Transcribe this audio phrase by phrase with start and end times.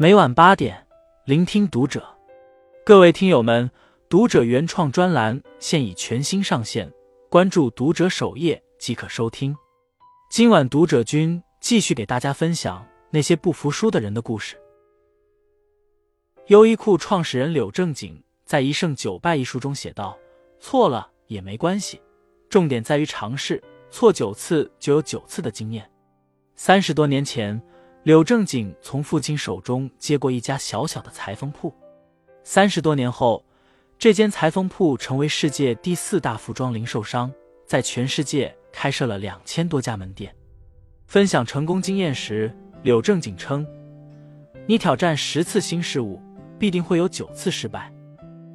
[0.00, 0.86] 每晚八点，
[1.24, 2.06] 聆听读者。
[2.86, 3.68] 各位听友们，
[4.08, 6.88] 读者原创专栏现已全新上线，
[7.28, 9.56] 关注读者首页即可收听。
[10.30, 14.56] 今晚读者君继续给大家分享那些不服输的人的故事。
[16.46, 20.16] 优衣库创始人柳正景在《一胜九败》一书中写道
[20.60, 22.00] ：“错了也没关系，
[22.48, 23.60] 重点在于尝试，
[23.90, 25.90] 错九次就有九次的经验。”
[26.54, 27.60] 三十多年前。
[28.04, 31.74] 柳正景从父亲手中接过一家小小的裁缝铺，
[32.44, 33.44] 三十多年后，
[33.98, 37.30] 这间裁缝铺成为世界第四大服装零售商，
[37.66, 40.34] 在全世界开设了两千多家门店。
[41.06, 43.66] 分享成功经验时，柳正景称
[44.66, 46.22] ：“你挑战十次新事物，
[46.58, 47.92] 必定会有九次失败。”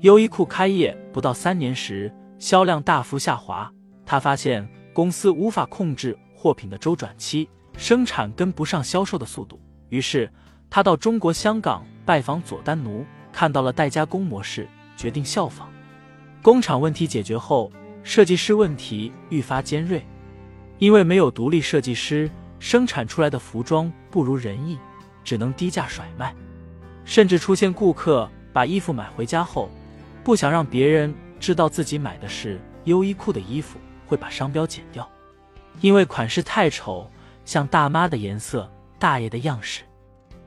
[0.00, 3.70] 优衣库开业不到三年时，销量大幅下滑，
[4.04, 7.48] 他发现公司无法控制货品的周转期。
[7.76, 9.60] 生产跟不上销售的速度，
[9.90, 10.30] 于是
[10.70, 15.70] 他到中国香港拜访佐丹奴，看到了代加工模式，决定效仿。
[16.42, 17.70] 工厂问题解决后，
[18.02, 20.04] 设计师问题愈发尖锐，
[20.78, 24.78] 因为没有独立设计师，生产出来的服装不如人意，
[25.22, 26.34] 只能低价甩卖，
[27.04, 29.68] 甚至出现顾客把衣服买回家后，
[30.24, 35.06] 不想让别人知道自己买的是优衣库的衣服，会把商标剪掉，
[35.82, 37.10] 因为款式太丑。
[37.46, 39.82] 像大妈的颜色，大爷的样式。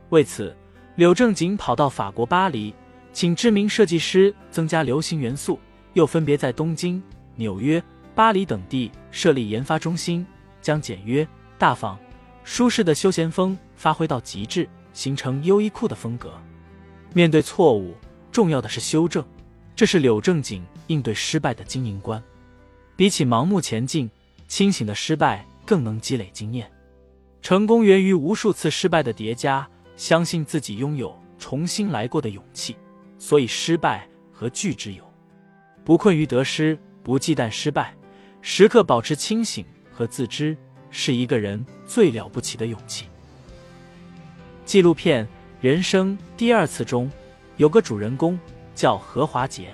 [0.09, 0.55] 为此，
[0.95, 2.75] 柳正景跑到法国巴黎，
[3.11, 5.59] 请知名设计师增加流行元素，
[5.93, 7.01] 又分别在东京、
[7.35, 7.81] 纽约、
[8.13, 10.25] 巴黎等地设立研发中心，
[10.61, 11.97] 将简约、大方、
[12.43, 16.33] 舒适的休闲风发挥到极致，形成优衣库的风格。
[17.13, 17.95] 面对错误，
[18.31, 19.25] 重要的是修正，
[19.75, 22.21] 这是柳正景应对失败的经营观。
[22.95, 24.11] 比起盲目前进，
[24.49, 26.69] 清醒的失败更能积累经验。
[27.41, 32.75] 成功源于无数次失败的叠加，相信自己拥有重新来过的勇气，
[33.17, 35.03] 所以失败和惧之有。
[35.83, 37.95] 不困于得失，不忌惮失败，
[38.41, 40.55] 时刻保持清醒和自知，
[40.91, 43.05] 是一个人最了不起的勇气。
[44.65, 45.25] 纪录片
[45.61, 47.09] 《人生第二次》中
[47.57, 48.37] 有个主人公
[48.75, 49.73] 叫何华杰。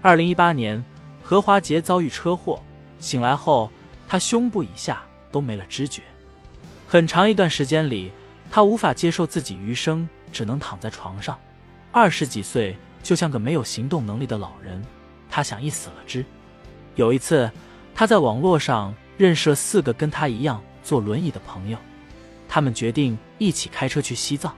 [0.00, 0.84] 二零一八年，
[1.22, 2.62] 何华杰遭遇车祸，
[3.00, 3.70] 醒来后，
[4.06, 5.02] 他胸部以下
[5.32, 6.02] 都没了知觉。
[6.92, 8.12] 很长一段时间里，
[8.50, 11.38] 他无法接受自己余生只能躺在床上。
[11.90, 14.84] 二十几岁就像个没有行动能力的老人，
[15.30, 16.22] 他想一死了之。
[16.96, 17.50] 有一次，
[17.94, 21.78] 他在网络上认识了四个跟他一样坐轮椅的朋友，
[22.46, 24.54] 他们决定一起开车去西藏。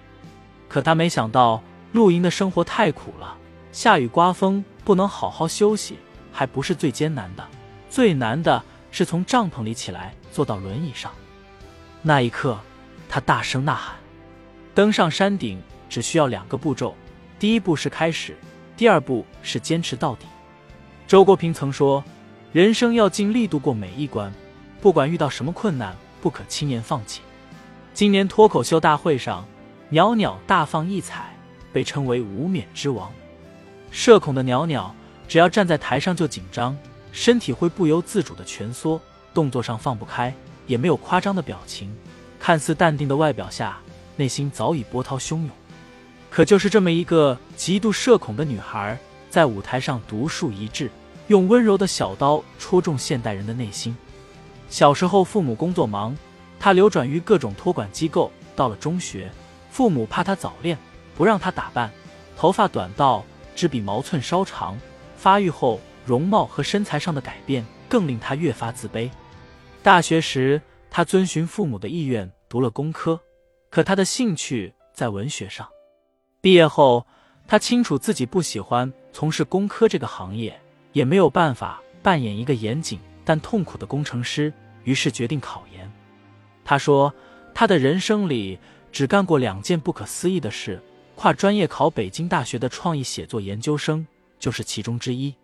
[0.68, 1.62] 可他没想到，
[1.92, 3.36] 露营的生活太苦了，
[3.70, 5.98] 下雨刮风不能好好休息，
[6.32, 7.46] 还不是最艰难的，
[7.88, 11.12] 最难的是从帐篷里起来坐到轮椅上。
[12.06, 12.60] 那一刻，
[13.08, 13.96] 他大声呐喊
[14.74, 16.94] ：“登上山顶只需要两个步骤，
[17.38, 18.36] 第一步是开始，
[18.76, 20.26] 第二步是坚持到底。”
[21.08, 22.04] 周国平曾说
[22.52, 24.30] ：“人生要尽力度过每一关，
[24.82, 27.22] 不管遇到什么困难，不可轻言放弃。”
[27.94, 29.42] 今年脱口秀大会上，
[29.88, 31.34] 袅袅大放异彩，
[31.72, 33.10] 被称为“无冕之王”。
[33.90, 34.94] 社恐的袅袅，
[35.26, 36.76] 只要站在台上就紧张，
[37.12, 39.00] 身体会不由自主的蜷缩，
[39.32, 40.34] 动作上放不开。
[40.66, 41.94] 也没有夸张的表情，
[42.38, 43.78] 看似淡定的外表下，
[44.16, 45.50] 内心早已波涛汹涌。
[46.30, 48.98] 可就是这么一个极度社恐的女孩，
[49.30, 50.90] 在舞台上独树一帜，
[51.28, 53.96] 用温柔的小刀戳中现代人的内心。
[54.68, 56.16] 小时候父母工作忙，
[56.58, 58.32] 她流转于各种托管机构。
[58.56, 59.30] 到了中学，
[59.70, 60.78] 父母怕她早恋，
[61.16, 61.90] 不让她打扮，
[62.36, 63.24] 头发短到
[63.56, 64.78] 只比毛寸稍长。
[65.16, 69.10] 发育后，容貌和身材上的改变更令她越发自卑。
[69.84, 73.20] 大学时，他遵循父母的意愿读了工科，
[73.68, 75.68] 可他的兴趣在文学上。
[76.40, 77.06] 毕业后，
[77.46, 80.58] 他清楚自己不喜欢从事工科这个行业，
[80.94, 84.50] 也没有办法扮演一个严谨但痛苦的工程师，
[84.84, 85.92] 于是决定考研。
[86.64, 87.12] 他说，
[87.52, 88.58] 他的人生里
[88.90, 90.82] 只干过两件不可思议的事：
[91.14, 94.06] 跨专业考北京大学的创意写作研究生
[94.38, 95.34] 就是其中之一。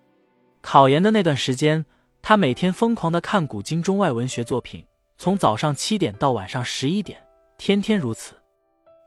[0.62, 1.85] 考研的那段时间。
[2.22, 4.84] 他每天疯狂的看古今中外文学作品，
[5.19, 7.20] 从早上七点到晚上十一点，
[7.58, 8.34] 天天如此。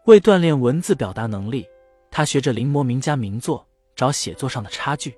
[0.06, 1.66] 为锻炼文字表达能力，
[2.12, 3.66] 他学着临摹名家名作，
[3.96, 5.18] 找写作上的差距。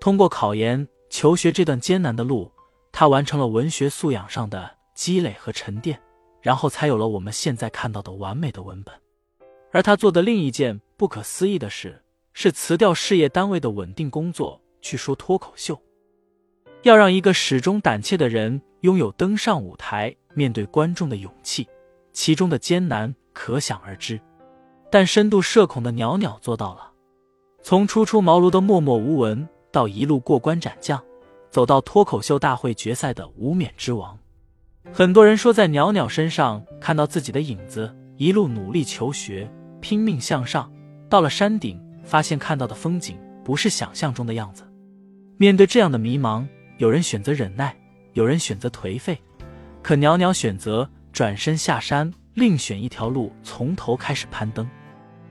[0.00, 2.50] 通过考研求学这段艰难的路，
[2.90, 6.00] 他完成了文学素养上的积累和沉淀，
[6.42, 8.94] 然后才有了我们现在看到的完美的文本。
[9.70, 12.02] 而他做的另一件不可思议的事，
[12.32, 15.80] 是辞掉事业单位的稳定工作，去说脱口秀。
[16.82, 21.68] 要让一个始终胆怯的人拥有登上舞台、面对观众的勇气，
[22.12, 24.20] 其中的艰难可想而知。
[24.90, 26.90] 但深度社恐的袅袅做到了。
[27.62, 31.02] 从初出茅庐的默默无闻，到一路过关斩将，
[31.50, 34.16] 走到脱口秀大会决赛的无冕之王。
[34.92, 40.72] 很多人说在袅袅身上看到自己的影子，一路努力求学，拼命向上，
[41.10, 44.64] 到了山顶，发现看到的风景不是想象中的样子。
[45.36, 46.46] 面对这样的迷茫，
[46.78, 47.76] 有人选择忍耐，
[48.12, 49.20] 有人选择颓废，
[49.82, 54.68] 可袅袅选择转身下山，另选一条路，从头开始攀登。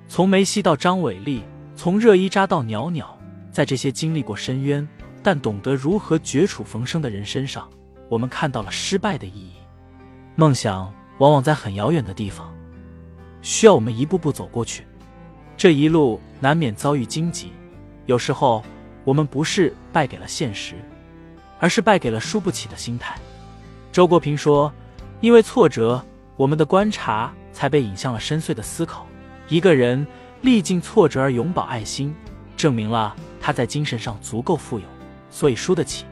[0.09, 1.41] 从梅西到张伟丽，
[1.73, 3.17] 从热依扎到袅袅，
[3.49, 4.85] 在这些经历过深渊
[5.23, 7.69] 但懂得如何绝处逢生的人身上，
[8.09, 9.53] 我们看到了失败的意义。
[10.35, 12.53] 梦想往往在很遥远的地方，
[13.41, 14.85] 需要我们一步步走过去。
[15.55, 17.53] 这一路难免遭遇荆棘，
[18.05, 18.61] 有时候
[19.05, 20.75] 我们不是败给了现实，
[21.59, 23.15] 而是败给了输不起的心态。
[23.91, 24.71] 周国平说
[25.21, 26.03] ：“因为挫折，
[26.35, 29.07] 我们的观察才被引向了深邃的思考。”
[29.49, 30.05] 一个人
[30.41, 32.13] 历尽挫折而永葆爱心，
[32.55, 34.85] 证明了他在精神上足够富有，
[35.31, 36.05] 所以输得起。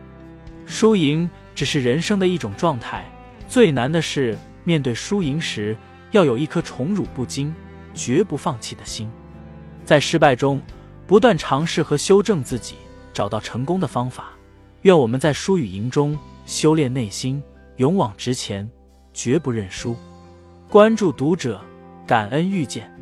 [0.65, 3.05] 输赢只是人生的一种状态，
[3.47, 5.77] 最难的是面对输赢时
[6.11, 7.53] 要有一颗宠辱不惊、
[7.93, 9.11] 绝不放弃的心。
[9.83, 10.59] 在失败中
[11.05, 12.75] 不断尝试和修正自己，
[13.13, 14.34] 找到成功的方法。
[14.85, 16.15] 愿我们在输与赢中
[16.45, 17.41] 修炼内心，
[17.77, 18.69] 勇往直前，
[19.13, 19.95] 绝不认输。
[20.69, 21.59] 关注读者，
[22.05, 22.94] 感恩遇见。